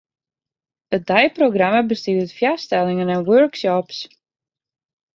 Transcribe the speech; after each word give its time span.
It 0.97 1.05
deiprogramma 1.11 1.81
bestie 1.91 2.17
út 2.23 2.31
foarstellingen 2.39 3.13
en 3.17 3.25
workshops. 3.31 3.99